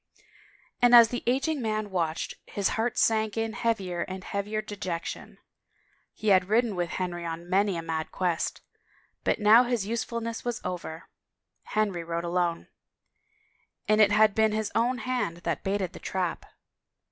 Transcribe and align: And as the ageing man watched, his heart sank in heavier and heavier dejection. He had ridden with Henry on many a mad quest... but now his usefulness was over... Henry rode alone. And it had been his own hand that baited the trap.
And 0.81 0.95
as 0.95 1.09
the 1.09 1.21
ageing 1.27 1.61
man 1.61 1.91
watched, 1.91 2.33
his 2.47 2.69
heart 2.69 2.97
sank 2.97 3.37
in 3.37 3.53
heavier 3.53 4.01
and 4.01 4.23
heavier 4.23 4.59
dejection. 4.59 5.37
He 6.15 6.29
had 6.29 6.49
ridden 6.49 6.75
with 6.75 6.89
Henry 6.97 7.23
on 7.23 7.47
many 7.47 7.77
a 7.77 7.83
mad 7.83 8.11
quest... 8.11 8.61
but 9.23 9.37
now 9.37 9.61
his 9.65 9.85
usefulness 9.85 10.43
was 10.43 10.59
over... 10.65 11.07
Henry 11.65 12.03
rode 12.03 12.23
alone. 12.25 12.67
And 13.87 14.01
it 14.01 14.11
had 14.11 14.33
been 14.33 14.53
his 14.53 14.71
own 14.73 14.97
hand 14.97 15.37
that 15.43 15.63
baited 15.63 15.93
the 15.93 15.99
trap. 15.99 16.47